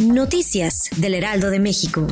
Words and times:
Noticias 0.00 0.90
del 0.96 1.14
Heraldo 1.14 1.50
de 1.50 1.60
México. 1.60 2.06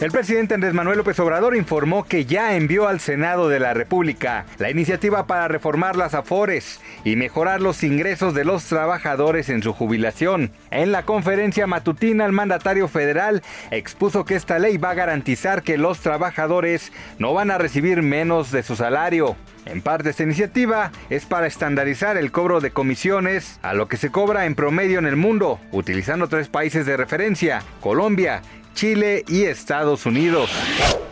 El 0.00 0.10
presidente 0.10 0.54
Andrés 0.54 0.74
Manuel 0.74 0.98
López 0.98 1.18
Obrador 1.20 1.56
informó 1.56 2.04
que 2.04 2.26
ya 2.26 2.54
envió 2.54 2.86
al 2.86 3.00
Senado 3.00 3.48
de 3.48 3.60
la 3.60 3.74
República 3.74 4.44
la 4.58 4.70
iniciativa 4.70 5.26
para 5.26 5.48
reformar 5.48 5.96
las 5.96 6.14
afores 6.14 6.80
y 7.04 7.16
mejorar 7.16 7.62
los 7.62 7.82
ingresos 7.82 8.34
de 8.34 8.44
los 8.44 8.64
trabajadores 8.64 9.48
en 9.48 9.62
su 9.62 9.72
jubilación. 9.72 10.50
En 10.70 10.92
la 10.92 11.04
conferencia 11.04 11.66
matutina, 11.66 12.26
el 12.26 12.32
mandatario 12.32 12.88
federal 12.88 13.42
expuso 13.70 14.24
que 14.24 14.34
esta 14.34 14.58
ley 14.58 14.76
va 14.76 14.90
a 14.90 14.94
garantizar 14.94 15.62
que 15.62 15.78
los 15.78 16.00
trabajadores 16.00 16.92
no 17.18 17.32
van 17.32 17.50
a 17.50 17.58
recibir 17.58 18.02
menos 18.02 18.50
de 18.50 18.62
su 18.62 18.76
salario. 18.76 19.36
En 19.66 19.82
parte 19.82 20.10
esta 20.10 20.22
iniciativa 20.22 20.92
es 21.10 21.26
para 21.26 21.46
estandarizar 21.46 22.16
el 22.16 22.30
cobro 22.30 22.60
de 22.60 22.70
comisiones 22.70 23.58
a 23.62 23.74
lo 23.74 23.88
que 23.88 23.96
se 23.96 24.10
cobra 24.10 24.46
en 24.46 24.54
promedio 24.54 24.98
en 24.98 25.06
el 25.06 25.16
mundo, 25.16 25.60
utilizando 25.72 26.28
tres 26.28 26.48
países 26.48 26.86
de 26.86 26.96
referencia, 26.96 27.62
Colombia, 27.80 28.42
Chile 28.74 29.24
y 29.26 29.44
Estados 29.44 30.06
Unidos. 30.06 30.50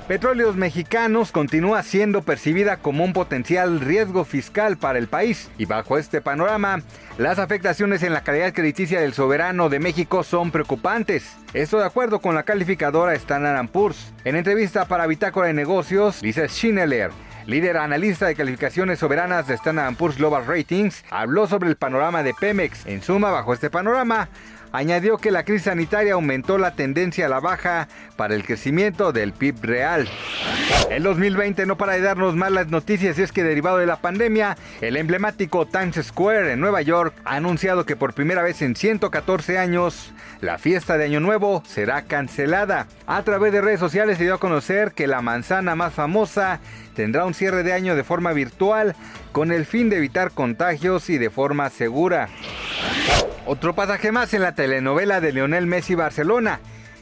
Petróleos 0.06 0.54
Mexicanos 0.54 1.32
continúa 1.32 1.82
siendo 1.82 2.20
percibida 2.20 2.76
como 2.76 3.04
un 3.04 3.14
potencial 3.14 3.80
riesgo 3.80 4.26
fiscal 4.26 4.76
para 4.76 4.98
el 4.98 5.08
país 5.08 5.50
y 5.56 5.64
bajo 5.64 5.96
este 5.96 6.20
panorama, 6.20 6.82
las 7.16 7.38
afectaciones 7.38 8.02
en 8.02 8.12
la 8.12 8.22
calidad 8.22 8.52
crediticia 8.52 9.00
del 9.00 9.14
soberano 9.14 9.70
de 9.70 9.80
México 9.80 10.22
son 10.22 10.50
preocupantes. 10.50 11.36
Esto 11.54 11.78
de 11.78 11.86
acuerdo 11.86 12.20
con 12.20 12.34
la 12.34 12.42
calificadora 12.42 13.14
Standard 13.14 13.66
Poor's. 13.68 14.12
En 14.24 14.36
entrevista 14.36 14.84
para 14.84 15.06
Bitácora 15.06 15.46
de 15.46 15.54
Negocios, 15.54 16.22
Lisa 16.22 16.48
Schindler, 16.48 17.10
líder 17.46 17.76
analista 17.76 18.26
de 18.26 18.34
calificaciones 18.34 18.98
soberanas 18.98 19.46
de 19.46 19.54
Standard 19.54 19.96
Poor's 19.96 20.16
Global 20.16 20.46
Ratings, 20.46 21.04
habló 21.10 21.46
sobre 21.46 21.68
el 21.68 21.76
panorama 21.76 22.22
de 22.22 22.34
Pemex. 22.34 22.86
En 22.86 23.02
suma, 23.02 23.30
bajo 23.30 23.52
este 23.52 23.70
panorama, 23.70 24.28
añadió 24.74 25.18
que 25.18 25.30
la 25.30 25.44
crisis 25.44 25.66
sanitaria 25.66 26.14
aumentó 26.14 26.58
la 26.58 26.74
tendencia 26.74 27.26
a 27.26 27.28
la 27.28 27.38
baja 27.38 27.86
para 28.16 28.34
el 28.34 28.44
crecimiento 28.44 29.12
del 29.12 29.32
PIB 29.32 29.62
real. 29.62 30.08
El 30.90 31.04
2020 31.04 31.64
no 31.64 31.76
para 31.76 31.92
de 31.92 32.00
darnos 32.00 32.34
malas 32.34 32.66
noticias 32.66 33.16
y 33.16 33.22
es 33.22 33.30
que 33.30 33.44
derivado 33.44 33.78
de 33.78 33.86
la 33.86 34.00
pandemia, 34.00 34.56
el 34.80 34.96
emblemático 34.96 35.64
Times 35.64 36.04
Square 36.04 36.52
en 36.52 36.60
Nueva 36.60 36.82
York 36.82 37.14
ha 37.24 37.36
anunciado 37.36 37.86
que 37.86 37.94
por 37.94 38.14
primera 38.14 38.42
vez 38.42 38.62
en 38.62 38.74
114 38.74 39.58
años 39.58 40.12
la 40.40 40.58
fiesta 40.58 40.98
de 40.98 41.04
Año 41.04 41.20
Nuevo 41.20 41.62
será 41.64 42.02
cancelada. 42.02 42.88
A 43.06 43.22
través 43.22 43.52
de 43.52 43.60
redes 43.60 43.78
sociales 43.78 44.18
se 44.18 44.24
dio 44.24 44.34
a 44.34 44.40
conocer 44.40 44.90
que 44.90 45.06
la 45.06 45.22
manzana 45.22 45.76
más 45.76 45.94
famosa 45.94 46.58
tendrá 46.96 47.26
un 47.26 47.34
cierre 47.34 47.62
de 47.62 47.72
año 47.72 47.94
de 47.94 48.02
forma 48.02 48.32
virtual 48.32 48.96
con 49.30 49.52
el 49.52 49.66
fin 49.66 49.88
de 49.88 49.98
evitar 49.98 50.32
contagios 50.32 51.10
y 51.10 51.18
de 51.18 51.30
forma 51.30 51.70
segura. 51.70 52.28
Otro 53.46 53.74
pasaje 53.74 54.10
más 54.10 54.32
en 54.32 54.40
la 54.40 54.54
telenovela 54.54 55.20
de 55.20 55.32
Leonel 55.32 55.66
Messi 55.66 55.94
Barcelona. 55.94 56.60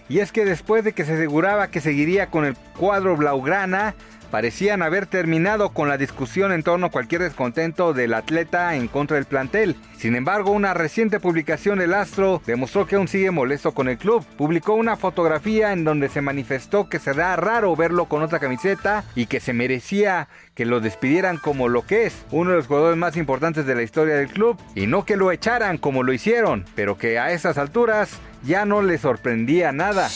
Y 0.09 0.19
es 0.19 0.33
que 0.33 0.45
después 0.45 0.83
de 0.83 0.93
que 0.93 1.05
se 1.05 1.15
aseguraba 1.15 1.69
que 1.69 1.81
seguiría 1.81 2.27
con 2.27 2.44
el 2.44 2.56
cuadro 2.77 3.16
Blaugrana, 3.16 3.94
parecían 4.32 4.81
haber 4.81 5.04
terminado 5.04 5.75
con 5.75 5.91
la 5.91 5.98
discusión 5.98 6.53
en 6.53 6.62
torno 6.62 6.87
a 6.87 6.91
cualquier 6.91 7.20
descontento 7.20 7.93
del 7.93 8.15
atleta 8.15 8.75
en 8.75 8.88
contra 8.88 9.16
del 9.16 9.26
plantel. 9.26 9.76
Sin 9.98 10.16
embargo, 10.16 10.53
una 10.53 10.72
reciente 10.72 11.20
publicación 11.20 11.78
del 11.78 11.93
Astro 11.93 12.41
demostró 12.47 12.87
que 12.87 12.97
aún 12.97 13.09
sigue 13.09 13.31
molesto 13.31 13.72
con 13.72 13.91
el 13.91 13.98
club. 13.98 14.25
Publicó 14.38 14.72
una 14.72 14.97
fotografía 14.97 15.72
en 15.72 15.84
donde 15.84 16.09
se 16.09 16.22
manifestó 16.22 16.88
que 16.88 16.98
será 16.98 17.37
raro 17.37 17.76
verlo 17.76 18.06
con 18.06 18.22
otra 18.22 18.38
camiseta 18.38 19.04
y 19.15 19.26
que 19.26 19.38
se 19.38 19.53
merecía 19.53 20.28
que 20.54 20.65
lo 20.65 20.81
despidieran 20.81 21.37
como 21.37 21.69
lo 21.69 21.87
que 21.87 22.06
es, 22.06 22.15
uno 22.31 22.53
de 22.53 22.56
los 22.56 22.66
jugadores 22.66 22.97
más 22.97 23.19
importantes 23.19 23.66
de 23.66 23.75
la 23.75 23.82
historia 23.82 24.15
del 24.15 24.28
club, 24.28 24.59
y 24.75 24.87
no 24.87 25.04
que 25.04 25.16
lo 25.16 25.31
echaran 25.31 25.76
como 25.76 26.03
lo 26.03 26.12
hicieron, 26.15 26.65
pero 26.75 26.97
que 26.97 27.19
a 27.19 27.32
esas 27.32 27.59
alturas 27.59 28.19
ya 28.42 28.65
no 28.65 28.81
le 28.81 28.97
sorprendía 28.97 29.72
nada. 29.72 30.09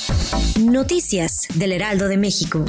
Noticias 0.58 1.48
del 1.54 1.72
Heraldo 1.72 2.08
de 2.08 2.16
México. 2.16 2.64